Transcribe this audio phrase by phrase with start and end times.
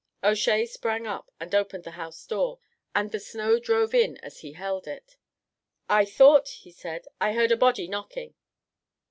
[0.23, 2.57] O'Shea sprang up and opened the house door,
[2.95, 5.15] and the snow drove in as he held it.
[5.87, 8.33] "I thought," he said, "I heard a body knocking."